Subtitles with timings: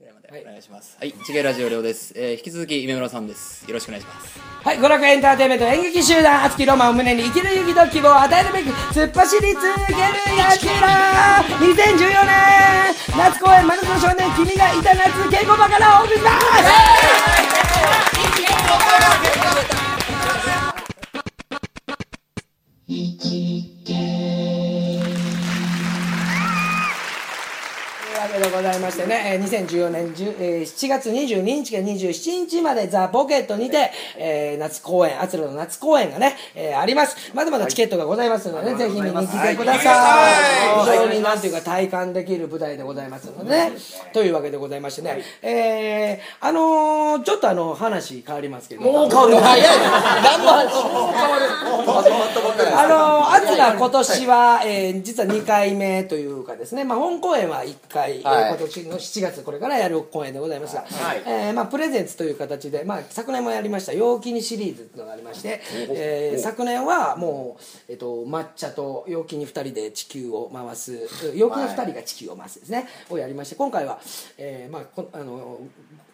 [0.00, 0.96] ぐらいまでお願いします。
[0.98, 3.66] はい、地形ラジオりょうです、えー、引き続き夢村さんです。
[3.68, 4.40] よろしくお願いします。
[4.64, 9.98] はい、娯楽エンターテインメント演劇集団熱きロマンを胸に生きる勇気と希望を与えるべく突っ走り続ける
[10.38, 11.44] やつら。
[11.60, 16.40] 2014年夏公演真夏の少年君がいた夏稽古場からお送りします。
[22.86, 24.29] という
[28.40, 37.16] でございましてね、えー2014年10、えー7月22日から27日までザ・ポケットにて、えー夏公演、アツロの夏公演がね、えーあります。
[37.34, 40.84] まだまだチケットがございますのでね、ぜひ見に来てください。
[40.84, 43.72] 非常になんていうか体感できる舞台でございますのでね。
[44.14, 48.82] というわけでございましてね、えーあのーちょっとあの、話変わりますけど。
[48.82, 49.36] もう変わる。
[49.36, 49.78] 早い。
[50.22, 50.70] 何の話？
[52.72, 58.48] あのアツが今年は、えー実は2回目というかですね、まあ、本公演は1回、えーはい。
[58.50, 60.84] 今年の7月これからやる公演でございますが、
[61.26, 65.60] えーまあ、プレゼンツという形で、まあ、昨年もやりました「陽気に」シリーズっていうのがありまして、
[65.90, 74.00] えー昨年はもう、えっと抹茶と陽気に2人で地球を回す陽気の2人が地球を回すですね、をやりまして今回は、
[74.38, 75.58] えーまあ、こあの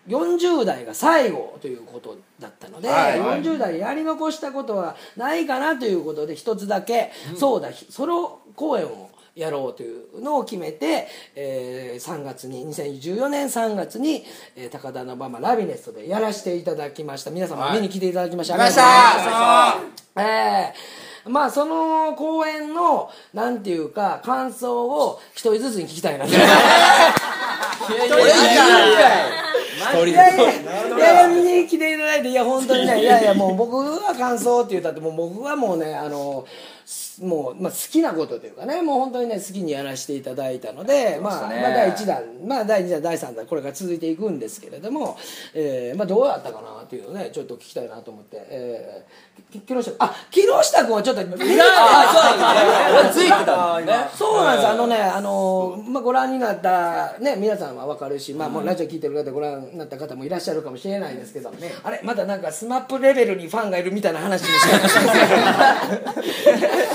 [0.09, 3.21] 40代が最後ということだったので、はい。
[3.21, 14.25] 40代やり残したことはないかなということで一つだけ、そうだソロ公演をやろうというのを決めて、えー3月に2014年3月に、
[14.57, 17.31] えー高田馬場ラビネストでやらせていただきました。
[17.31, 19.75] 皆様見に来ていただきまして、ありがとうございま
[20.17, 20.21] す。
[20.21, 26.31] えーまあその公演のなんていうか感想を一人ずつに聞きたいなと。
[26.31, 26.41] いや
[28.07, 28.21] いやい
[28.93, 29.47] や。
[30.97, 30.99] い。
[30.99, 36.47] や見に来ていただいていや本当にねいやいやもう僕は感想って言ったってもう僕はもうねあの
[36.85, 45.17] すもう、まあ、好きなことというかねもう本当にね好きにやらせていただいたのでまあ、まあ第1弾まあ第2弾第3弾これから続いていくんですけれども、
[45.55, 54.09] えーまあ、どうやったかなっていうのをねちょっと聞きたいなと思って、えー、き木下あ木下君はちょっと見に俺ついてたんですね。
[54.15, 64.77] そうなんです、あのね、あのまあ、ご覧になった、ね、皆さんは分かるし、まあ、もうラジオ聞いてる方、ご覧になった方もいらっしゃるかもしれないですけど、あれ、まだなんか、スマップレベルにファンがいるみたいな話にしか？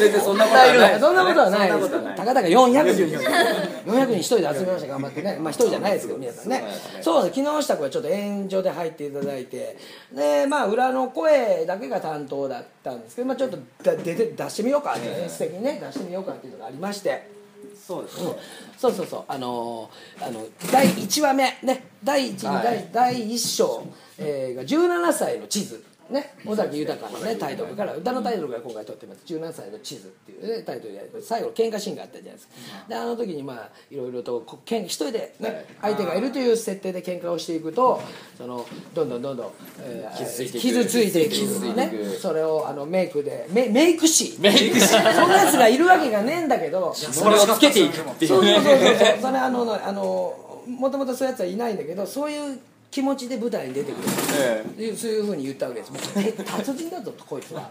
[0.11, 2.15] 全然そんなことはないそんなことはないです。
[2.15, 6.63] たかだか400人400人一人で集めました頑張ってねまあ一人じゃないですけど皆さんね。
[7.01, 7.35] そうです。
[7.35, 9.77] 木下君はちょっと援助で入っていただいて。
[10.13, 17.41] でまあ裏の声だけが担当だったんですけど、まあ、ちょっとだ出て出してみようかっていう素敵にね出してみようかっていうのがありまして。
[17.87, 18.35] そうですうん
[18.77, 19.23] そうそうそう。
[19.27, 21.87] あのーあの第1話目ね。
[22.03, 22.63] 第1、はい。
[22.63, 23.83] 第第1章、
[24.17, 32.53] えーが17歳の地図ね尾崎豊のねタイトルから歌のタイトルから今回取ってます「17歳の地図」っていう、ね、タイトルで最後喧嘩シーンがあったじゃないですか。
[32.87, 38.01] であの時にまあいろいろとこけん一人で、ね、相手がいるという設定で喧嘩をしていくと
[38.37, 39.51] そのどんどんどんどん、
[39.81, 40.21] えー
[40.61, 41.75] 傷ついていく。
[41.75, 41.91] ね。
[42.19, 44.37] それをあのメイクでメメイク師。
[44.39, 44.87] メイク師。
[44.87, 48.75] そんなやつがいるわけがねえんだけどそれをつけていくっていそううそうそうそう。
[48.79, 52.59] ねそれあのあのもともとそういうやつはいないんだけどそういう
[52.91, 54.07] 気持ちで舞台に出てくる
[54.37, 55.91] えでそういうふうに言ったわけです。
[55.93, 57.61] もうえ達人だぞとこいつは。
[57.61, 57.63] う。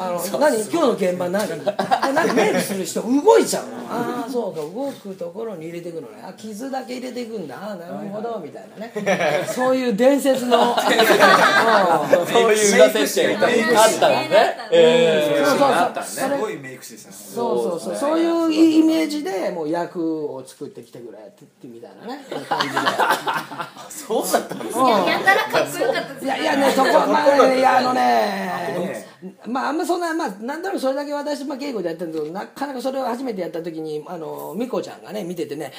[0.00, 1.44] んあの何今日の現場何？
[1.52, 3.72] え何メイクする人動いちゃうの。
[3.90, 6.22] ああそうか動くところに入れていくのね。
[6.26, 7.56] あ傷だけ入れていくんだ。
[7.56, 9.46] ああなるほどみたいなね。
[9.54, 10.58] そういう伝説の。
[10.58, 12.26] うん。
[12.26, 14.56] そういう裏設定があったんですね。
[14.70, 15.44] ええ。
[15.44, 17.16] そうそうすごいメイク師でしたね。
[17.34, 17.96] そうそうそう。
[17.96, 22.24] そういうイメージでもう役を作ってきてくれってみたいなね。
[22.48, 22.74] 感じで。
[24.06, 29.06] そうだったんですうんやたらかっこよかったですいやいやねそこまあいやあのね。
[29.46, 35.72] まああんまそんなまあなんだろうそれだけ私まあ稽古でやってるんだけどなかなかそれを初めてやった時にあの美子ちゃんがね見ててね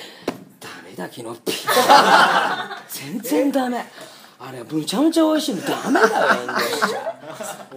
[0.60, 1.54] ダメだ昨日ピ
[2.88, 3.86] 全然ダメ。
[4.46, 7.20] あれむちゃむちゃ美味しいのダメだよ遠慮しちゃ。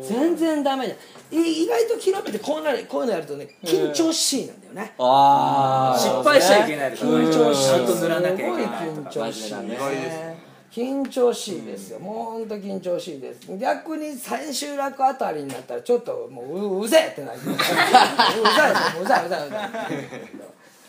[0.03, 0.99] 全然ダメじゃん。
[1.41, 4.95] い意外と昨日ってこうなるこういうのやるとね緊張しいなんだよね。
[4.99, 7.05] ああ失敗しちゃいけないとか。
[7.07, 7.67] 緊張しい。
[7.67, 10.36] ちゃんと塗らなきゃいけないすごい緊張しいね
[10.77, 13.57] 緊張しいですよ、もう本当緊張しいです。
[13.57, 19.03] 逆に千秋楽あたりになったらちょっともうううぜえってなる うざいですよ。
[19.03, 19.71] うざいうざいうざい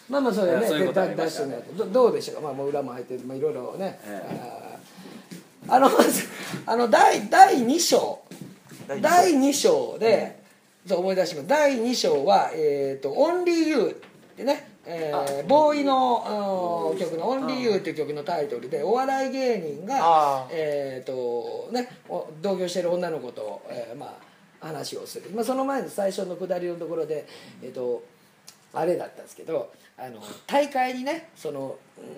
[0.10, 0.60] まあまあそれね。
[0.60, 1.45] 出まして
[1.78, 2.42] どどうでしたか？
[2.42, 3.98] まあもう裏も入ってまあいろいろね、
[5.66, 5.74] あー。
[5.74, 6.24] あのまず
[6.66, 8.19] あの第第2章。
[9.01, 9.98] 第2章。
[10.00, 10.42] で、
[10.86, 11.48] そう思い出します。
[11.48, 13.98] 第2章は「えー、とオンリーユー」っ
[14.36, 24.18] てね、えーボーイの曲の「オンリーユー」っていう曲のタイトルでお笑い芸人があ、えーとね、お同居してる女の子と、えーま
[24.62, 27.28] あ、話をする、まあ、その前の最初の下りのところで、
[27.62, 28.04] えーと
[28.74, 31.75] あれだったんですけどあの大会にねその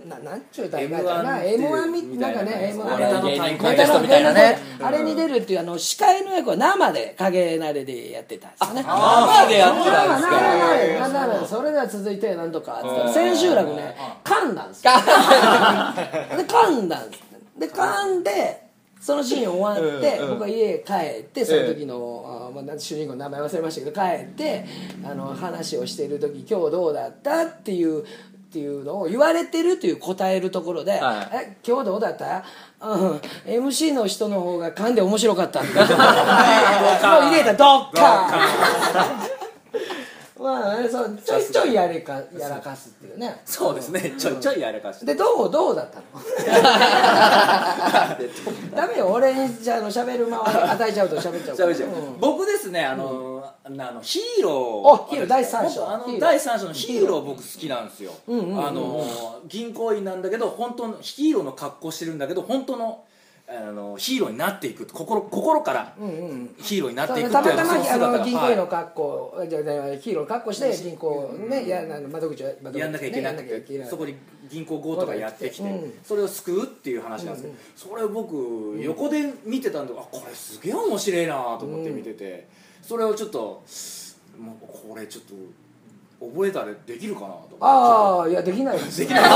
[0.08, 3.72] ななんちゅう大会かな m 1みなんかね m 俺の芸人コン。
[3.72, 4.58] ネテストみたいなね。
[4.82, 8.84] あれに出るっていうあの司会の役は生で影慣れでやってたんですよね。
[8.84, 10.42] 生でやってたんですか。
[10.42, 12.82] 生で生でそれでは続いてなんとか
[13.14, 17.24] 千秋楽ね噛んだんですよで噛んだんです
[17.58, 18.70] で噛んで
[19.00, 21.96] そのシーン終わって、僕は家帰ってその時の、
[22.50, 24.66] あまあ、主人公の名前忘れましたけど帰って
[25.06, 27.44] あの話をしている時今日どうだった？
[27.44, 28.06] っていうっ
[28.52, 31.30] ていうのを言われてるという答えるところで「はい。
[31.52, 32.44] え今日どうだった?」
[32.82, 37.54] うん、MC の人の方が噛んで面白かったんだ もう入れた。
[37.54, 38.30] どっか
[40.40, 43.42] まあねそうちょいちょいやれかやらかすっていうね。
[43.44, 44.14] そうですね。
[44.18, 46.06] ちょいちょいやらかしてでどうどうだったの？
[48.76, 51.70] ダメよ俺にじゃああの喋る間を与えちゃうと喋っちゃうから。
[51.70, 51.90] 喋っちゃう。
[51.90, 52.20] うん。
[52.20, 54.54] 僕ですねあの、あのヒーロー。
[54.54, 55.82] おヒーロー第三章。
[55.86, 58.32] 本当あの第三章のヒーロー僕好きなんですよ、あ
[58.72, 59.06] の
[59.48, 63.04] 銀行員なんだけど本当のヒーローの格好してるんだけど本当の
[63.52, 65.96] あのヒーローになっていく心心から
[66.60, 73.84] ヒーローになっていくっていうたまたまあその銀行員のは格好、じゃあじゃあヒーローの格好して銀行ねやあの窓口を窓口いやんなきゃいけなくねやんなきゃいけない。
[73.86, 74.16] てそこに
[74.52, 82.48] 銀行強盗がやってきて、うんそれを救うっていう話なんですけど、それを僕横で見てたんであこれすげえ面白いなと思って見てて、
[82.84, 83.64] それをちょっと
[84.40, 85.34] もうこれちょっと
[86.20, 89.00] 覚えたらできるかなと思ってああいやできないです。
[89.02, 89.24] できない。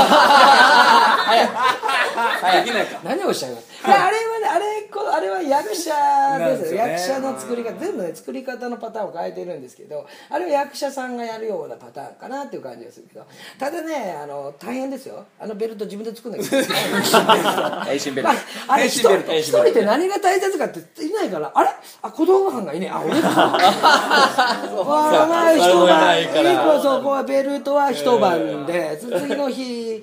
[2.64, 2.98] できないか。
[3.02, 3.66] 何をおっしゃいます？
[3.84, 5.92] あれはねあれこあれは役者
[6.38, 6.84] ですよ。
[6.84, 6.92] ね。
[6.92, 13.26] 役者の作り方全部ね作り方のパターンを変えてるんですけどあれは役者さんがやるようなパターンかなっていう感じがするけど
[13.58, 15.24] ただねあの大変ですよ。
[15.40, 17.88] あのベルト自分で作んなきゃいけない。
[17.94, 18.34] 遠心ベルト。
[18.34, 21.70] まあ、あれ一人一人で何が大切かっていないからあれ？
[22.02, 22.86] あ小道具班がいね。
[22.86, 23.28] えあ俺だ。
[24.84, 26.52] わあまあ一誰もい晩ないから。
[26.52, 29.93] 一個そこはベルトは一晩で、次の日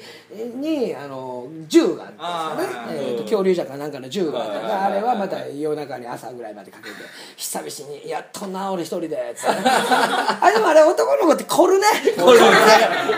[0.55, 6.95] にあの銃があったんですかね、えーと恐竜じゃかなんかの銃があったあれはまた夜中に朝ぐらいまでかけて
[7.37, 9.51] 久々に「やっとな俺一人で」つって。
[10.41, 11.85] あでもあれ男の子って凝るね。
[12.17, 12.47] 凝るね。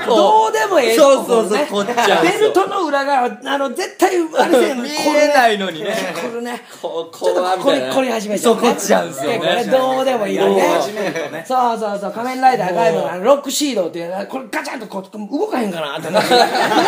[0.05, 1.67] どうでもええそうそうそうね。
[1.69, 2.23] 凝っちゃう。
[2.23, 5.95] ベルトの裏側あの絶対あれせん 見えないのにね。
[6.21, 6.61] 凝るね。
[6.81, 9.39] こちょっと凝り凝り始めちゃう、ね、そう凝っちゃうんですよね。
[9.39, 11.45] 結構どうでもいいよね。
[11.47, 12.11] そうそうそう。
[12.11, 16.29] 仮面ライダーガイムのロックシードってこれガチャンとこう動かへんかなってなって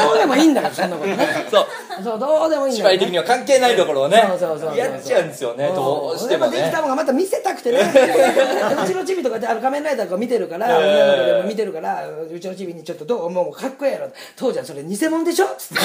[0.06, 1.18] どうでもいいんだからそんなことね。
[1.52, 1.66] そう。
[2.04, 7.80] そうどうでもいいんだ芝居的には関係ないところをねそうそうそうそうやっちゃうんですよねどうしてもでできたねもんがまた見せたくてね。
[8.84, 15.46] うちのチビとかってあの仮面ライダーとか見てるから女の子でも見てるからうちのチビにちょっとどうもうかっこええやろ父ちゃんそれ偽物でしょ？
[15.58, 15.84] つって。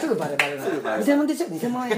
[0.00, 0.56] すぐバレバレ
[0.98, 1.46] な偽物でしょ？
[1.48, 1.96] 偽物 いら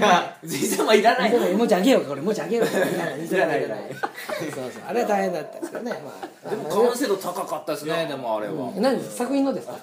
[1.17, 1.31] ない。
[1.31, 2.77] 偽物もうじゃあげようかこれもうじゃあげようか。
[2.77, 3.59] いらない偽物いらない。
[3.91, 5.91] そうそうあれは大変だったんですけどね。
[5.91, 6.49] まあ。
[6.49, 9.73] でも完成度高かったですねでもあれは、何です作品のですか？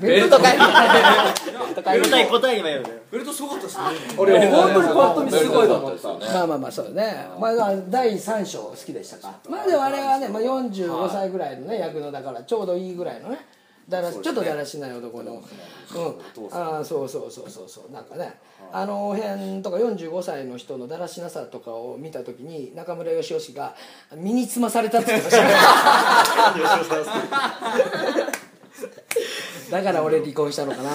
[0.00, 2.82] ベルト買いベルト対答え今よ。
[3.10, 3.84] ベルトすごかったですね。
[4.16, 9.38] 俺本当に本当にすごいと思ったまあまあまあそうね、まあ、第3章好きでしたか。
[9.48, 13.38] まあでもあれはね、まあ、45歳ぐらいのね役のだからちょうどいいぐらいのね。
[13.88, 15.34] だらちょっとだらしない男の。
[15.34, 15.40] うん。
[16.52, 17.92] ああそうそうそうそうそう。
[17.92, 18.34] なんかね。
[18.72, 23.76] あの辺とか45歳の人のだらしなさとかを見た時に中村義雄が
[24.16, 25.44] 身につまされたって言ってました
[29.70, 30.90] だから俺離婚したのかな。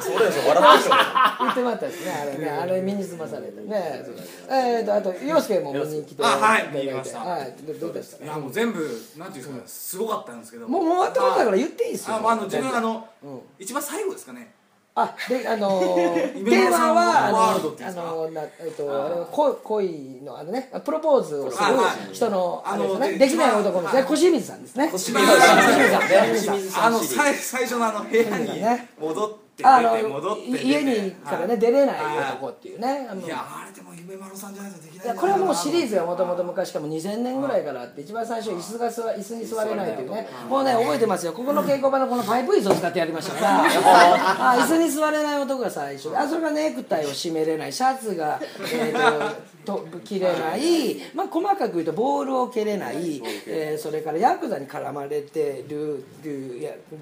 [0.00, 0.94] そうだよ笑ってる
[1.40, 2.50] 言ってもらったですねあれね。
[2.50, 4.04] あれ身につまされてね。
[4.48, 6.86] えーとあと洋介も見に来てあはいいただいて。
[6.86, 7.18] 見に来ました。
[7.20, 7.54] はい。
[7.66, 8.24] どどうでした？
[8.24, 8.78] いやもう全部
[9.16, 10.80] なんていうんですかすごかったんですけども。
[10.80, 12.16] うもう終わったことだから言っていいですよ。
[12.16, 13.08] ああの自分あの
[13.58, 14.54] 一番最後ですかね
[14.94, 23.16] あであのー、夢テーマはあのあのなえっとあれは恋恋のあのねプロポーズをする人のあのね。
[23.16, 24.90] できない男のですね小清水さんですね。
[24.92, 28.88] 小清水さんあの最最初のあの部屋にね。
[29.00, 30.64] 戻ってあ出ての戻って出て。
[30.66, 33.06] 家にからね出れない男っていうね。
[33.10, 40.28] あのいやあれでも夢丸さんじゃないとできないいやこれはもうシリーズがもともと昔からもう2000年ぐらいからあって一番最初椅子が座椅子に座れないっていうね。
[40.48, 41.32] もうね覚えてますよ。
[41.32, 43.62] ここの稽古場のこのパイプ椅子を使ってやりましたから。
[44.52, 46.14] あ 椅子に座れない男が最初。
[46.16, 47.72] あそれがネクタイを締めれない。
[47.72, 48.38] シャツが、
[48.72, 56.02] えーとと着れない、まあ、細かく言うとボールを蹴れない、えーそれからヤクザに絡まれてるっ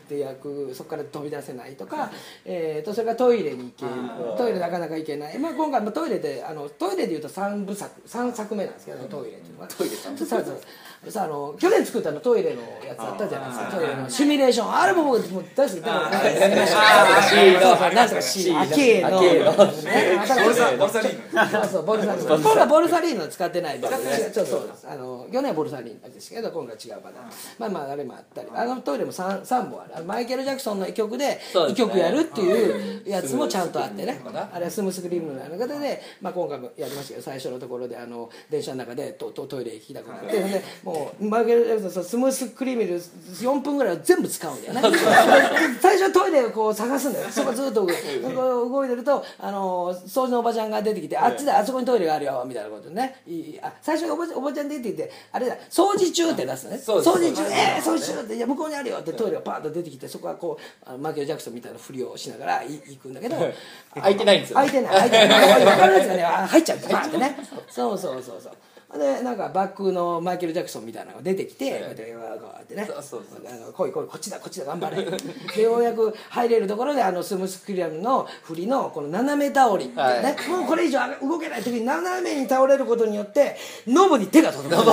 [0.09, 2.11] て役そこから飛び出せないとか、
[2.45, 9.69] えー、とそれからトイレに行けトイレなかなか行けない、まあ、今回もトイレであのトイレでいうと3部作3作目なんですけどトイレっていうのは。
[9.69, 10.61] トイレそうそう
[11.09, 13.71] さあの去年作ったのトイレのやつあったじゃないですか。
[13.71, 14.75] トイレのシミュレーション。
[14.75, 19.57] あれも僕もう大好きだからなんとか C アケーの。
[19.57, 24.71] ボルサリーノそうボルサリーノ今回ボルサリーノ使ってないんでそうそう。
[24.87, 27.31] あの去年はボルサリーノですけど今回違うパターン。
[27.59, 28.49] まあまああれもあったり。
[28.55, 30.05] あのトイレも 3, 三本ある。
[30.05, 34.21] マイケル・ジャクソンの曲で1そうですね曲やるっていうやつもちゃんとあってね。
[34.53, 40.33] あれはスムースクリームのやり方で、まあ、今回もやりましたけど最初のところであの電車の中でトトトイレ行きたくなって。
[40.39, 40.90] でもう
[41.21, 44.99] マイケル・ジャクソンそうスムースクリームで4分ぐらいは全部使うんだよね。
[45.81, 47.29] 最初はトイレをこう探すんだよ。
[47.33, 47.95] そこずっと動い
[48.35, 53.17] こう動いてるとあの掃除のおばちゃんが出てきて「あっちだあそこにトイレがあるよ」みたいなことね。
[53.63, 56.83] あ最初におばおばちゃん出てきてあれだ掃除中って出すのね。
[56.85, 63.37] 掃除中えー、掃除中っていや向こうにあるよってトイレがパーッと出てきてそこはこうマイケル・ジャクソンみたいなふりをしながらい行くんだけど
[64.01, 65.65] 開いてないんですよ開いてない開いてない。
[65.65, 66.79] 分 かるやつがねあ入っちゃう。
[66.79, 67.37] バーってね。
[67.71, 68.53] そうそうそうそう
[68.99, 72.89] でなんかバックのマイケル・ジャクソンみたいなのが出てきてこうやってこうやってね。
[73.73, 75.05] 来い来いこっちだこっちだ頑張れ。
[75.55, 83.57] でようやく入れるところであのスムースクリアムの振りのこの斜め倒りっていうね、もうこれ以上動けない時に斜めに倒れることによって
[83.87, 84.85] ノブに手が届く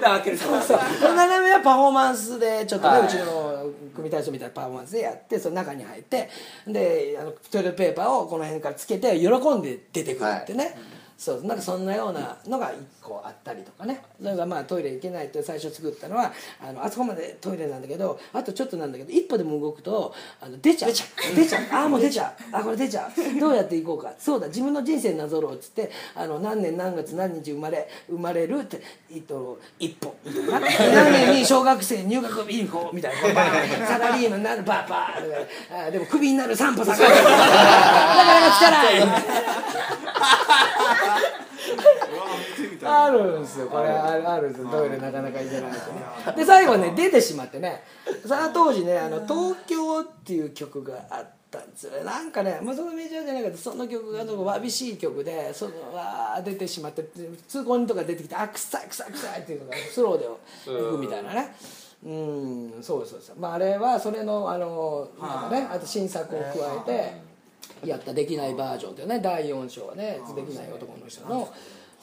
[0.00, 0.30] 開け。
[0.32, 0.78] る そうそう。
[1.14, 6.28] 斜めはパフォーマンスでちょっとね、うちの組体操みたいなパフォーマンスでやってその中に入って。
[6.66, 10.76] であのトイレットペーパーをこの辺からつけて喜んで出てくるってね、
[11.18, 14.02] そうなんかそんなようなのが1個あったりとかね。
[14.20, 20.92] それがまあトイレ行けないって最初作ったのはあのあそこまでトイレなんだけどあとちょっとなんだけど一歩でも動くとあの 出ちゃう。
[21.34, 21.62] 出ちゃう。
[21.72, 22.56] ああもう出ちゃう。
[22.56, 23.40] あこれ出ちゃう。
[23.40, 24.12] どうやって行こうか。
[24.18, 30.14] そうだ自分の人生なぞろうっつってあの何年何月何日生まれ生まれるって、えっと、一歩。
[30.50, 33.86] 何年に小学生入学インフォみたいな。
[33.86, 39.65] サラリーマンになるバーバーあでもクビになる3歩下がるだから来たら
[42.86, 43.68] あるんですよ。
[43.68, 44.50] これある。
[44.50, 44.68] んですよ。
[44.68, 46.36] トイレなかなか行けないとね。
[46.36, 47.82] で最後ね出てしまってね。
[48.26, 52.04] その当時ね「あの東京」っていう曲があったんですよね。
[52.04, 57.04] なんかね、まあ、そのメジャーじゃないけどその曲がわびしい曲でそのわー出てしまって
[57.48, 60.26] 通行人とか出てきて「あ臭い臭い臭い」っていうのがスローで
[60.66, 61.54] 行くみたいなね。
[62.04, 63.36] うんそうそうそう。
[63.38, 66.46] まああれはそれのあのなんかねあと新作を加
[66.88, 67.20] え
[67.82, 71.48] てやった「できないバージョン」っていうね第4章はね「できない男の人の」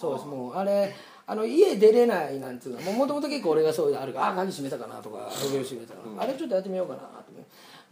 [0.04, 0.28] そうです。
[0.28, 0.94] もうあれ
[1.26, 2.92] あの家出れないなんていうの。
[2.92, 7.23] はもともと結構俺がそういうのあるからあ鍵閉めたかなとか扉閉めたかな、あれちょっとやってみようかな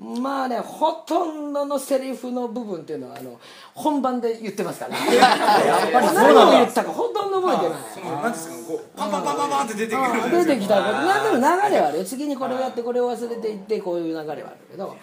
[0.01, 3.39] まあねほとんどのセリフの部分っていうのはあの
[3.75, 4.98] 本番で言ってますから。
[4.98, 7.79] やっぱり何を言ったかほとんど覚えてな
[8.27, 10.03] いですかこうパンパンパンパンパンって出てくる。
[10.03, 12.03] あ出てきたことなんでも流れはあるよ。
[12.03, 14.39] 次にこれをやってこれを忘れていってこういう流れはある
[14.72, 14.98] けど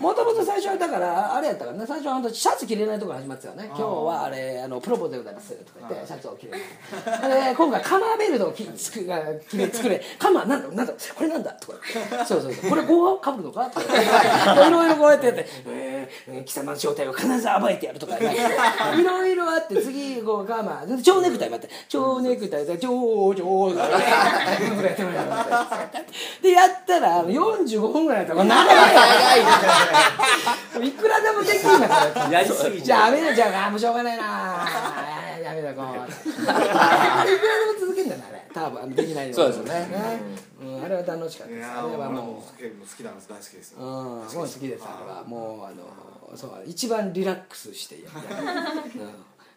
[0.00, 3.66] もともと最初はだからあれやったからね最初は本当シャツ着れないところ始まってたよね。
[3.66, 6.60] 今日はあれあのプロポーズで歌するとか言ってシャツを着れない。
[7.50, 11.78] で今回カマーベルトをきつくが着れ作れカマーなんだなんだこれなんだとか
[12.26, 12.70] そうそうそう。
[12.70, 13.70] これこうかぶるのか？
[13.70, 13.86] とか
[14.66, 18.34] いろいろこうやってやって「えー貴様の正体を必ず暴いてやる」とかね。
[18.98, 23.88] いろいろあって次こうカマーで蝶ネクタイ待って蝶ネクタイで蝶蝶が
[26.42, 28.72] でやったらあの45分ぐらいやったら長
[30.82, 32.30] いいくらでもできるんだから。
[32.30, 33.34] やりすぎじゃあやめだ。
[33.34, 34.22] じゃああもうしょうがないな
[35.42, 35.86] やめだこう。
[36.30, 36.68] いくらで
[37.66, 39.88] も続けるんだよねあれ多分あのできないのそうですよね。
[40.60, 41.68] うん、あれは楽しかったです。
[41.68, 42.34] あれはもう。
[42.36, 42.42] 好
[42.96, 43.28] きなんです。
[43.28, 43.74] 大好きです。
[43.78, 44.84] ううんもう好きです。
[44.84, 48.06] あれはもうあのそう一番リラックスしてやる、
[49.00, 49.10] うん。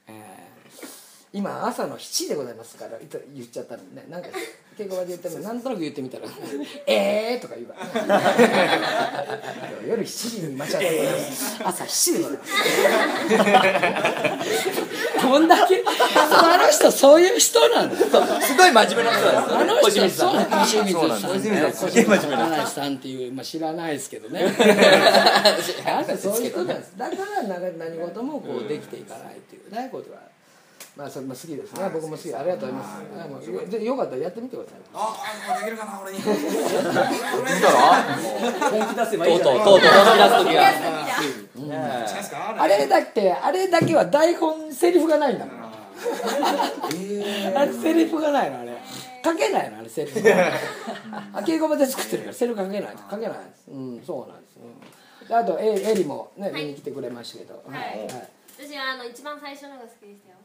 [0.07, 1.03] えー。
[1.35, 4.05] 今朝の7時でございますから言っちゃったのね。
[4.07, 4.27] なんか
[4.77, 6.27] 稽古場で言ってもなんとなく言ってみたら
[6.85, 8.21] 「えー」とか言うから
[9.87, 11.63] 夜7時に待ち合わせ。
[11.63, 12.51] 朝7時でございます
[15.21, 18.05] こんだけあの人そういう人なんだす
[18.57, 20.35] ごい真面目な人なんですよあの人小清水さん。
[20.37, 21.49] ね小清水さんそうなんです。
[21.49, 24.41] ねすげえ真面目な小清水さんっていう、まあ、知らないですけどね。
[25.85, 26.97] あの人そういう人なんです。
[26.97, 30.33] だから何何事もこうできていかないっていうねことは。
[30.95, 31.89] まあそれも好きですね。
[31.91, 33.17] 僕も好きありがとうございます。
[33.17, 33.29] はい。
[33.29, 34.79] もうでよかったらやってみてください。
[34.93, 35.15] あ
[35.49, 36.19] あできるかな俺に。
[36.21, 36.37] 本
[38.89, 41.02] 気出せばいいとうとうとうとう本気出す時が
[41.55, 45.63] 違いますかあれだってあれだけは台本セリフがないんだもん。
[47.55, 48.77] あ れセリフがないのあれ。
[49.23, 50.19] 書けないのあれセリフ。
[51.33, 53.71] あ稽古場で作ってるからセリフ書けない書けないです。
[53.71, 57.63] うんそうなんです、うん、であとエエリもね見に来てくれましたけど。
[57.67, 58.07] はい。
[58.55, 60.37] 私はあの一番最初のが好きでしたよ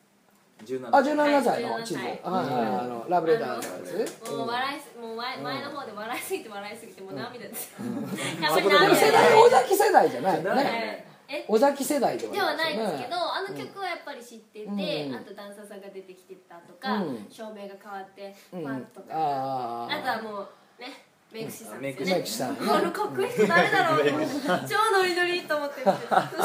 [0.64, 1.62] 17あ17歳。
[1.62, 3.60] のはい地図、17はい歳はいはいあのラブレターのや
[4.06, 4.30] つ。
[4.30, 7.74] もう笑いすもう前前の方で笑いすぎて笑いすぎてもう涙です、
[8.42, 11.04] やっあぱり涙世代尾崎世代じゃない。
[11.46, 15.14] 尾崎世代ではないですけど、ねあの曲はやっぱり知ってて、うん。
[15.14, 17.26] あとダンサーさんが出てきてたとか、うん。
[17.30, 18.60] 照明が変わってうん。
[18.62, 20.48] ファンとか、あとはもう
[20.80, 22.58] ねメイク師さんですよメイねク師さんね。
[22.60, 24.28] このかっこいい人誰だろうもう
[24.66, 25.92] 超ノリノリと思って見て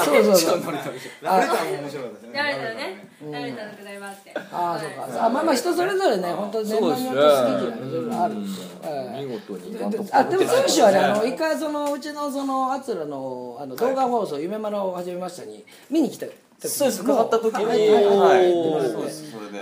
[0.03, 0.61] そうそうそう。
[0.61, 2.37] ラブレターも面白かったですね。
[2.37, 4.33] やられたらねやられたらくらいはあって。
[4.35, 5.25] ああそうか。
[5.25, 7.27] あまあまあ人それぞれね本当年齢によって好
[7.59, 8.49] き嫌いいろいろあるんで。
[8.49, 9.25] すよ、ええ。
[9.25, 9.77] 見事に
[10.11, 10.49] あでも剛
[10.83, 16.25] はねあの一回そのうちのその桂のあの動画放送「夢まの始めました」に見に来た
[16.67, 17.01] そうです。
[17.03, 17.65] 伺った時に。
[17.65, 18.17] はいはいはい。
[18.17, 18.91] はい。
[18.91, 19.59] そうですそれで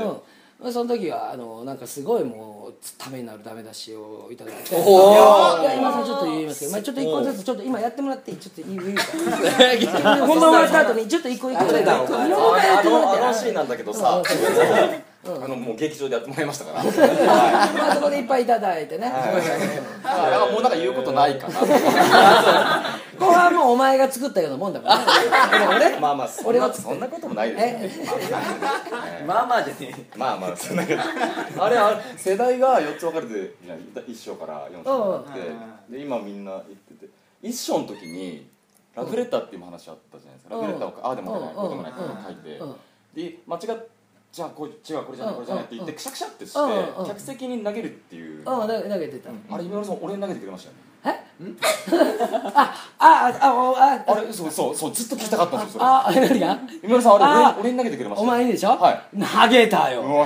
[0.64, 2.61] うん、その時はあのなんかすごいもう
[2.98, 4.54] ためになるダメ出しをいただい。
[4.64, 5.62] ておー。
[5.62, 9.04] いや今さんちょっと言いますけど、まあ、ちょっと一個ずつちょっと今やってもらっていいちょっと言うか。
[10.04, 13.22] ら本番終わった後にちょっと一個一個でもう一回やってもらって。
[13.22, 14.22] あのシーンなんだけどさ。
[15.24, 16.84] あのもう劇場でやってもらいましたから。
[16.84, 21.60] まあそこでいっぱいいただいてね、もうなんか言うことないかな
[23.22, 24.96] 後半もうお前が作ったようなもんだもんね。
[25.70, 28.00] 俺 まあまあそん俺はなそんなこともないです
[29.26, 31.00] まあまあじゃねまあまあそんなこと。
[31.64, 33.80] あれあれ世代が4つ分かれてるじゃん。
[34.08, 35.36] 一章から4章になっ
[35.90, 36.64] てで今みんな言っ
[37.00, 37.12] てて。
[37.44, 38.50] 一章の時に
[38.96, 40.56] ラブレターっていう話あったじゃないですか。
[40.56, 41.92] ラブレターをああでもないこうでもない。
[41.92, 42.58] って書いて。
[42.58, 42.76] うん。
[43.14, 43.88] で間違っ
[44.32, 46.96] じゃあこれ違うこれじゃないこれじゃないって言ってくしゃくしゃってしてうん。
[47.00, 47.06] うん。
[47.06, 48.40] 客席に投げるっていう。
[48.40, 48.44] うん。
[48.46, 50.91] 投げ投げてたあれ今村さん俺に投げてくれましたよね
[52.54, 55.84] あああおああれそうそうそうずっと聞きたかったんですよ。
[55.84, 56.58] ああ何が？
[56.84, 58.24] 今村さんあれあ俺俺に投げてくれました。
[58.24, 58.70] お前にでしょ？
[58.78, 59.02] は
[59.44, 60.02] 投げたよ。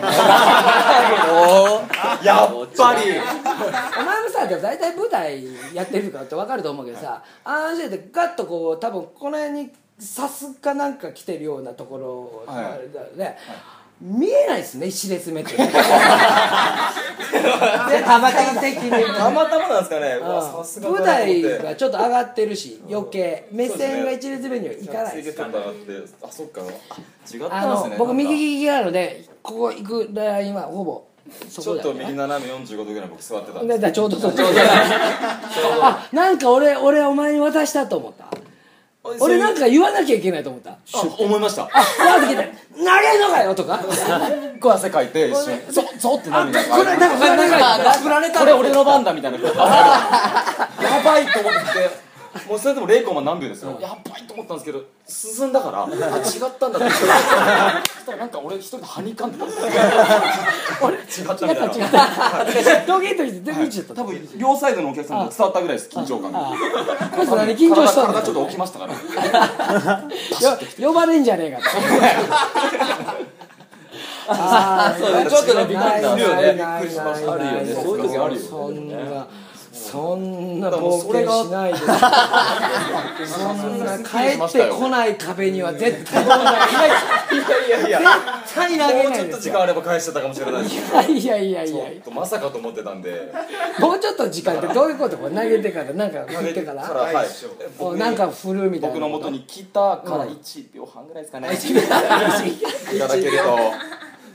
[2.23, 3.01] やっぱり。
[3.11, 5.43] お前もさ大体舞台
[5.73, 12.65] やってるからって分かると思うけどさああしててガッとこう多分この辺にさすかなんか来てるようなところはい
[14.01, 15.55] 見えないですね一列目って。
[15.57, 15.65] た
[18.19, 20.19] またま的にたまたまなんですかね。
[20.89, 23.47] 舞台がちょっと上がってるし余計。
[23.51, 26.61] 目線が一列目にはいかないですあそっか。
[26.61, 26.65] あ
[27.33, 27.89] 違ったあんですね。
[27.91, 31.03] の僕右利きなのでここ行くラインはほぼ
[31.49, 34.61] そちょっと右斜め45度ぐらい僕座ってたんでちょうどそうちょうど
[35.81, 38.25] あなんか俺俺お前に渡したと思った
[39.19, 40.71] 俺なんか言わなきゃいけないと思った。
[40.71, 40.77] あ
[41.19, 41.63] 思いました。
[41.63, 42.43] あわざと来て
[42.75, 43.79] 投げんのかよとか。
[44.59, 49.37] こう汗かいて一瞬ゾッゾッってなるこれなんか振られたこれ俺の番だみたいな。
[49.45, 52.04] やばいと思って
[52.49, 53.77] もうそれでも0コマ何秒ですよ。
[53.81, 55.93] やばいと思ったんですけど進んだから あ違っ
[56.59, 57.07] たんだってそし
[58.05, 59.67] たらなんか俺一人ではにかんでたんですよ
[60.81, 61.65] 俺違ったみたいな。
[62.85, 66.39] ドキッとして全部った多分両サイドのお客さんも伝わったぐらいです緊張感が。
[67.55, 68.93] 緊張したの体体ちょっと起きましたから。
[68.93, 70.57] よ
[70.89, 71.65] 呼ばれんじゃねえかと。
[74.27, 75.83] あーちょっとねびっく
[76.85, 77.33] りしました。
[77.33, 77.73] あるよね。
[77.81, 79.44] そういう時あるよね
[79.95, 81.79] そんな冒険しないで
[83.25, 86.55] そんな帰ってこない壁には絶対飛んない。
[87.31, 87.99] いやいやいや。
[88.45, 89.23] 絶対投げもうないですよ。
[89.23, 93.33] ちょっと時間あれば返してたかもしれないいやいやいやいやまさかと思ってたんで。
[93.79, 96.83] もうちょっと時間ってどういうこと投げてからなんか振ってから。
[96.83, 97.27] からはい。
[97.79, 101.47] おなんか振るみたいな僕の元に来たから1秒半ぐらいですかね。
[101.53, 103.57] いただけると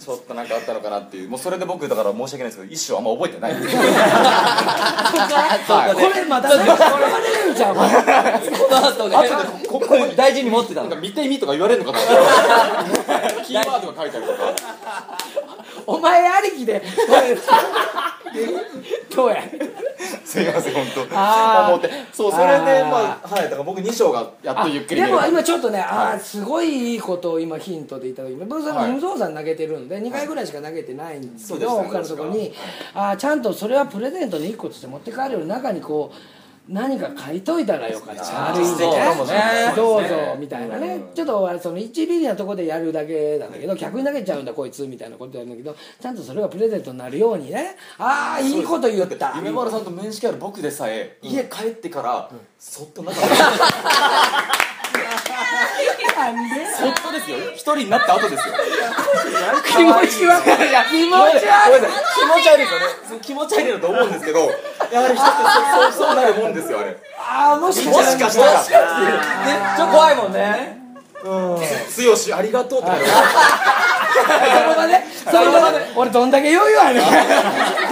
[0.00, 1.28] ちょっとなんかあったのかなっていう。
[1.28, 3.54] もうそれで僕だから申し訳ないですけど一生あんま覚えてない。
[3.54, 3.86] んですよは
[5.90, 5.94] い。
[5.94, 7.82] これまたこれまでるんちゃうこ
[8.70, 9.16] の後ね。
[9.68, 10.88] ここに大事に持ってたの。
[10.88, 12.06] なんか見てみとか言われるのかと。
[12.06, 12.24] 思っ
[13.04, 14.38] たキーワードが書いてあるとか。
[15.86, 16.82] お前ありきで。
[19.14, 19.42] どうや
[20.30, 21.00] すいません本当。
[21.00, 21.90] 思って。
[22.12, 23.42] そうそれでまあはい。
[23.44, 26.20] だから僕2章がやっとゆっくりでも今ちょっとね、ああはい。
[26.20, 32.52] すごいいいことを今ヒントでいただきました僕無造作に投げてるんで2回ぐらいしか投げてないんですけど、他のところに、
[32.94, 36.39] ああちゃんとそれはプレゼントの1個として持って帰るより中にこう
[36.70, 38.22] 何か書いといたらよかった。
[38.22, 39.72] 悪いんで素敵かもしれないね。
[39.74, 41.00] どうぞみたいなね。
[41.14, 47.76] ちょっとあれその1ミリなところでやるだけなんだけど客に投げちゃうんだこいつみたいなことやるんだけどちゃんとそれがプレゼントになるようにね。
[47.98, 49.32] ああいいこと言った。
[49.36, 53.28] 夢丸さんと面識ある僕でさえ家帰ってからそっと中に
[56.16, 56.66] なんで？
[56.76, 57.36] そっとですよ。
[57.52, 58.54] 一人になった後ですよ。
[59.66, 61.40] 気持ちは気持ちごめんなはさい。
[61.40, 63.20] 気持ち悪いですよね。
[63.22, 64.50] 気持ち悪いなと思うんですけど
[64.92, 66.96] やはり人ってそうそうそうなるもんですよあれ。
[67.18, 68.30] ああもしかもしたら。
[68.30, 69.76] しかしたら。
[69.76, 70.79] ちょっと怖いもんね
[71.22, 72.90] 剛ありがとうって。
[72.90, 75.00] 言われの場で？
[75.24, 75.78] その場で？
[75.96, 76.94] 俺どんだけ余裕ある？
[76.96, 77.04] ねん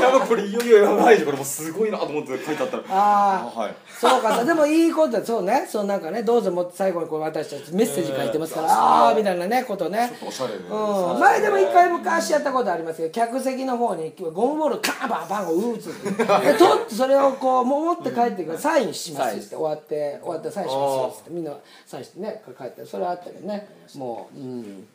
[0.01, 2.83] やばいこれいよいよやばいこれもうすごいなと思って書いてあったら。
[2.88, 3.75] ああはい。
[4.01, 4.45] そうか。
[4.45, 5.67] でもいいことそうね。
[5.69, 10.11] そうなんかねどうぞもう最後にこう私たちメッセージ書いてますから、ああみたいなねことね。
[10.27, 10.59] おしゃれで。
[10.59, 15.87] うん、前でも一回昔やったことありますけど客席の方にゴムボールカーンバンバンを打つ
[16.17, 18.59] で取ってそれをこう持って帰ってくる。
[18.59, 19.55] サインしますって。
[19.55, 21.31] 終わって終わってサインしますって。
[21.31, 21.53] みんな
[21.87, 22.85] サインしてね帰って。
[22.85, 23.68] それはあったけどね。
[23.96, 24.87] もううん。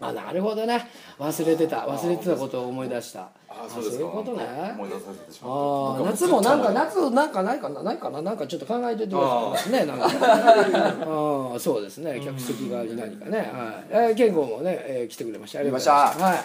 [0.00, 0.88] あなるほどね。
[1.18, 1.76] 忘れてた。
[1.86, 3.28] 忘れてたことを思い出した。
[3.48, 4.44] あそういうことね。
[4.74, 6.02] 思い出させてしまあった。
[6.02, 7.82] あ夏もなんか夏なんかないかな？
[7.84, 8.20] ないかな？
[8.22, 12.18] なんかちょっと考えててくださいねなんかああそうですね。
[12.24, 13.38] 客席側に何かね。
[13.38, 13.46] はい。
[13.90, 15.60] えー健吾もね、えー来てくれました。
[15.60, 16.24] ありがとうございました。
[16.24, 16.38] はい。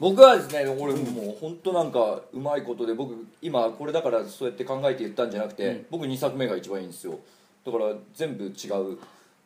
[0.00, 7.18] 僕はですね俺もう本当なんかうまいことで僕今これだからそうやって考えて言ったんじゃなくて、僕2作目が一番いいんですよ。
[7.66, 8.98] だから全部違う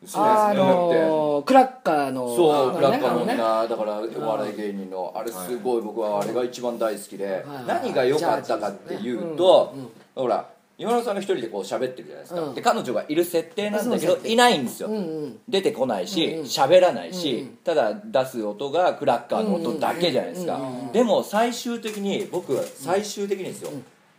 [0.05, 0.67] そうあですね。
[0.67, 9.75] のークラッカーのそう、クラッカーの女、だからお笑い芸人のあれすごい僕はあれが一番大好きで、何が良かったかっていうと、
[10.15, 12.55] ほら今村さんが一人でこう喋ってるじゃないですか、うん。
[12.55, 15.39] で彼女がいる設定なんだけどいないんですよ、うんうん。
[15.49, 20.61] 出てこないし喋、らないし、ただ出す音がクラッカーの音だけじゃないですか、
[20.93, 23.71] でも最終的に僕は最終的にですよ、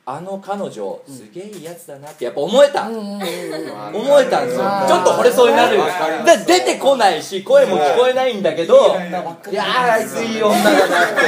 [0.10, 4.63] あの彼女すげえいいやつだなってやっぱ思えた、思えたんですよ。
[4.88, 5.78] ちょっと惚れそうになる。
[6.26, 11.20] で出てこないし声も聞こえないんだけどいやーあいついい女だなって。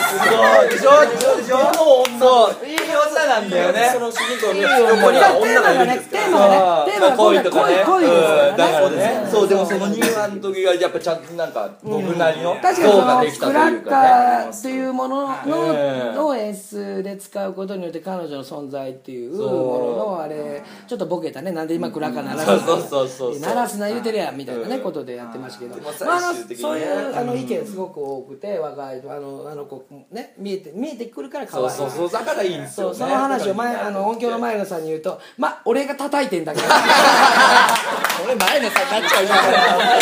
[0.00, 0.68] すごい。
[0.70, 1.04] でしょ？
[1.10, 1.36] でしょ？
[1.36, 1.58] でしょ？
[2.18, 2.56] そう
[3.20, 8.54] いい女なんだよねその主人公の横には女がいるんねですテーマがねテーマが恋とかね恋恋ですねう。
[8.54, 9.48] んだからねそう。
[9.48, 14.02] でもその2話の時がやっぱちゃんとなんか僕なりの確かにその像ができたとクラッカいうか
[14.44, 19.50] ねーというものええのの演出で使うことによって彼女の存在っていうもの
[19.96, 25.74] のあれちょっとボケたねなんで今クラッカー鳴らすそうそうそうそう鳴らすな言うてるやんみたいなねことでやってましたけど
[26.56, 36.66] そういうあの意見すごく多くて若いあのあの子ね見えて見えてくるから可愛いそうそうそうだからいいんですよの話を前あの音響の前野さんに言うとまあ俺が叩いてんだけど。
[38.24, 39.38] 俺前野さんになっちゃうじゃん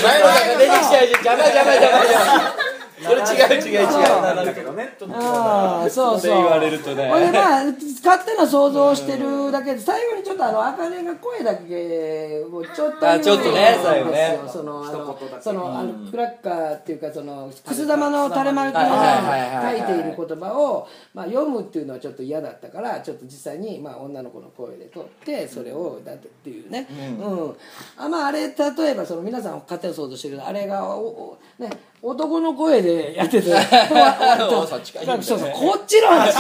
[0.02, 1.36] 前野さんが出てきちゃうじゃん。
[1.36, 2.67] 邪魔邪魔邪魔邪魔
[3.02, 3.86] それ違う違う違う。
[3.86, 4.96] なんだけどね。
[5.12, 6.34] ああそうそう。
[6.34, 7.08] 言われるとね。
[7.08, 14.38] ほんでまあ勝手な想像をしてるだけで最後にちょっとあの茜が声だけをちょっとあちょっとね最後ね。
[14.48, 26.86] そのあのそのあのクラッカーっていうかそのくす玉の垂れ丸君はいはいが書いている言葉をまあ読むっていうのはちょっと嫌だったからちょっと実際にまあ女の子の声で撮ってそれをだってっていうね。
[26.90, 27.56] うん。
[27.96, 28.54] あまああれ例
[28.90, 30.96] えばその皆さん勝手に想像してるあれが
[31.58, 33.50] ね男の声でやってて。
[34.38, 36.34] そうそうこっちの話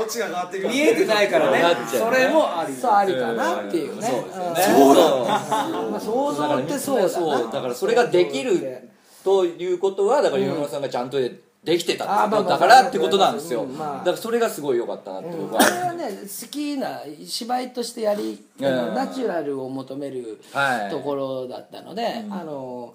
[0.00, 0.68] オチが変わってくる。
[0.68, 1.64] 見えてないからね。
[1.86, 2.74] それもあり。
[2.74, 4.24] そうありかなっていうね。
[4.56, 5.02] そうだ
[5.90, 7.08] まあ想像ってそうだな。
[7.08, 8.90] そうだからそれができる
[9.24, 11.18] ということはだから今村さんがちゃんと
[11.66, 13.66] できてたってことあまあまあだからってことなんですよ。
[13.66, 15.60] だからそれがすごい良かったなって僕は。
[15.60, 20.90] あれはね好きな芝居としてやり、ナチュラルを求めるはい。
[20.90, 22.94] ところだったので、あの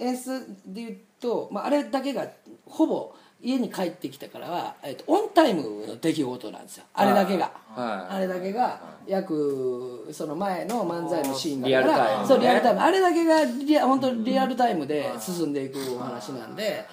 [0.00, 2.26] 演出で言うと、まあ、あれだけが
[2.66, 6.84] ほぼ家に帰ってきたからは、えっと、オンタイムの出来事なんですよ。
[6.92, 8.14] あれだけが、はい。
[8.16, 12.28] あれだけが約その前の漫才のシーンだリアルタイムね。
[12.28, 12.80] そうリアルタイム。
[12.80, 16.84] あれだけがリア本当リアルタイムで進んでいくお話なんで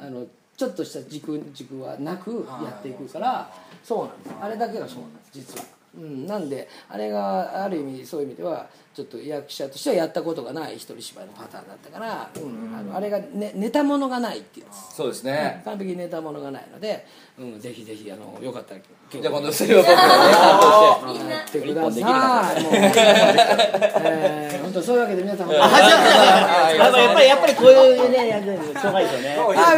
[0.00, 3.50] あのちょっとした軸軸はなくやっていくから
[3.84, 5.66] そうなんですあれだけがそうなんです実は。
[5.96, 14.66] うん、なんであれがある意味そういう意味ではちょっと役者としてはやったことがない一人芝居のパターンだったから、うん、あのあれが、ね、ネタものがないっていう。
[14.72, 15.60] そうですね。
[15.66, 17.04] 完璧にネタものがないので、
[17.38, 18.80] うん、ぜひぜひあのよかったら
[19.12, 22.44] 今じゃあ今度それを僕がね担当してやってくだ一本できな。
[22.44, 22.72] さいもう。
[22.72, 29.36] えー本当そういうわけで皆さんあ、やっぱり、やっぱりこういうね、やつにしょうがないですよね。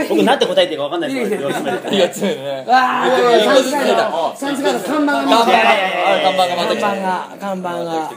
[0.08, 1.50] 僕なんて答えていいかわかんないですよ。
[1.50, 3.10] 四つ目ねわあ、
[3.44, 5.36] サンスガイド、サンスガイド看板がが
[6.22, 8.10] 看板が看板が、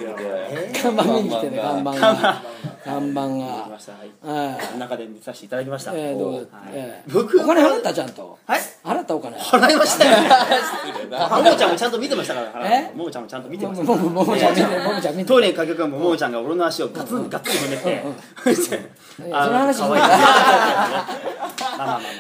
[0.72, 2.42] 看板見に来てね、看板が、
[2.84, 4.78] 看板来が。
[4.78, 5.92] 中で見させていただきました。
[5.94, 6.50] えー、どう
[7.14, 8.38] 僕お金払ったちゃんと。
[8.46, 8.62] はい。
[8.84, 9.38] 払ったお金。
[9.38, 10.18] 払いましたよ。
[11.30, 12.68] ももちゃんもちゃんと見てましたから。
[12.68, 12.92] え？
[12.96, 13.84] ももちゃんもちゃんと見てました。
[13.84, 15.26] ももちゃん見て、ももちゃん見て。
[15.26, 18.04] トイレに駆け込むももちゃんが俺の足をガツンガツン踏めて、
[19.16, 20.98] その話いまあまあまあま
[21.40, 21.41] あ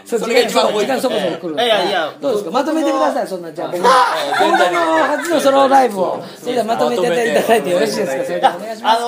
[0.05, 2.51] そそれが一番多いそこそこ来るいやいやどうですか？
[2.51, 3.71] まとめてくださいそんなじゃあ。
[3.71, 4.79] 僕本田の
[5.17, 6.23] 初のソロライブを。
[6.37, 8.23] それではまとめていただいてよろしいですか？
[8.25, 8.97] それではお願いします。
[8.97, 8.99] あ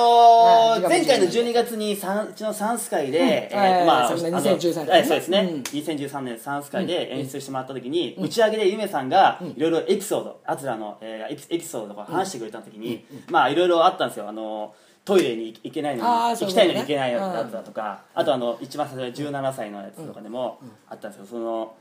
[0.82, 1.96] の前回の12月にう
[2.34, 3.50] ちのサンス会で、
[3.86, 4.36] まあ、はいそうですね。
[4.36, 5.62] あの2013年そうですね、うん。
[5.62, 14.26] 2013年サンス会で演出してもらった時に、打ち上げでゆめさんがいろいろエピソード、あつらの、エピソードとか話してくれた時に、まあいろいろあったんですよ。
[14.28, 14.72] あの
[15.04, 16.08] トイレに行けないのに
[16.40, 21.26] 行きたいのに行けないやつだとかあとあの一番最初の17歳のやつとかでもあったんですよ。
[21.26, 21.74] その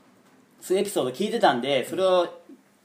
[0.59, 2.27] そういうエピソード聞いてたんでそれを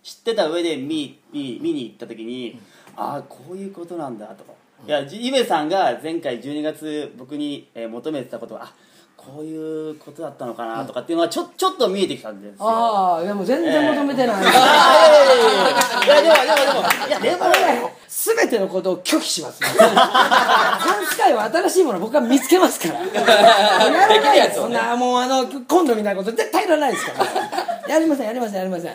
[0.02, 2.60] 知ってた上で見見見に行った時に
[2.96, 4.52] ああこういうことなんだとか。
[4.86, 8.72] いやじゆめさんが前回12月僕に、えー求めてたことはあ
[9.16, 12.68] こういうことだったのかなとかっていうのはちょちょっと見えてきたんですよ。
[12.68, 14.38] ああでも全然求めてない、あ
[16.00, 23.00] ーいやいやいやいやいやでもでもでもいやでもね全てのことを拒否します、ね、ダンス界は新しいものを僕は見つけますから。
[23.04, 24.52] やらない。
[24.54, 28.90] そんなもうあの今度みたいなこと絶対やらないですからやりませんやりませんやりません。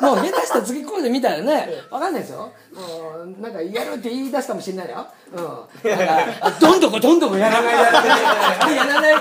[0.00, 2.52] もう下手したら次こうで見たらねわかんないですよ。
[2.74, 5.06] もうなんかやるって言い出すかもしれないよ。
[5.32, 5.40] う
[5.88, 5.90] ん。
[5.90, 8.06] だからどんどこどんどこやらないやらな
[8.70, 9.14] いやらない。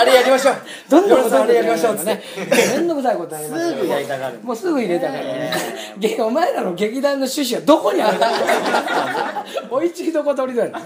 [0.00, 0.56] あれやりましょう。
[0.88, 1.94] どんどこどんどこあれやりましょう。
[1.94, 2.22] っつってね
[2.78, 4.40] 面倒くさいことになりますよすぐやりたがる。
[4.42, 5.52] もうすぐ入れたからね、
[5.98, 8.16] げお前らの劇団の趣旨はどこにある？
[8.16, 8.30] んだ
[9.70, 10.84] おいちきどこ取りだよね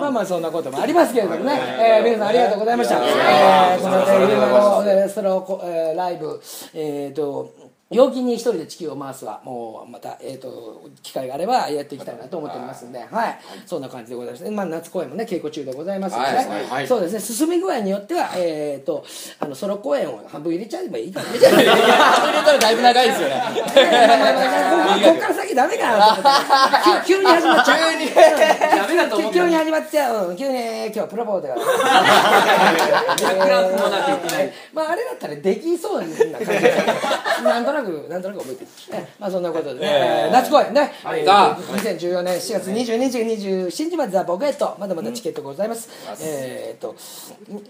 [0.00, 6.40] まあまあそんなこともありますけれどもね、えー、皆さんありがとうございました、えー、このね、いろいろえーそれをこ、えー、ライブ
[6.74, 7.54] えっ、と
[7.90, 13.38] 陽気に一人で地球を回すはもうまた、えー、と機会があればやっていきたいなと思っておりますんで、はい。
[13.64, 16.66] そんな感じでございます、まあ、夏公演もね稽古中でございますので、ね。
[16.68, 17.20] はいそうですね。
[17.20, 19.06] 進み具合によっては、えー、と
[19.40, 21.72] あのソロ公演を半分入れちゃえばいいかもしれない入れ
[22.42, 23.42] たらだいぶ長いですよね。
[23.48, 27.08] ここから先ダメかなと思って。
[27.08, 27.92] 急急に始まっちゃう。
[27.92, 28.10] 急に
[29.58, 30.54] 始まっちゃう、うん、急に
[30.86, 31.66] 今日はプロポーズだから。
[33.16, 34.52] 脈絡もなきゃいけない。
[34.72, 36.24] まああれだったらできそうな感じ
[37.42, 40.32] なんとなくなんとなく覚えてる、ね、まあそんなことでね、えー。
[40.32, 41.58] 夏公演ね、えーさあ。
[41.58, 45.88] 2014年4月22日27日までザ・ボケットまだまだチケットございます、
[46.22, 46.94] えーっと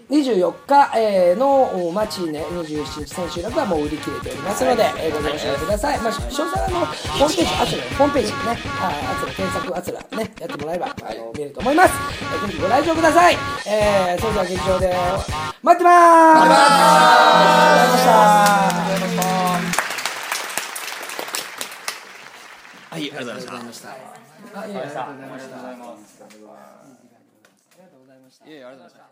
[0.09, 8.37] 24日、えーのマチネ27日千秋楽はもう売り切れておりますので、えーご了承ください、まあ、詳細はあのホームページあつらホームページね。
[8.39, 8.57] はい
[9.09, 13.37] あつら検索あつらねやってもらえば、あの見れると思います、えーぜひご来場ください、
[13.67, 14.93] えーそれでは劇場で
[15.63, 16.49] 待ってまーす。
[22.91, 23.89] ありがとうございました。
[23.89, 24.71] はいありがとうございました。
[24.71, 25.55] ありがとうございました。
[25.55, 25.81] あり
[27.81, 28.45] がとうございました。
[28.45, 29.08] いえありがとうございました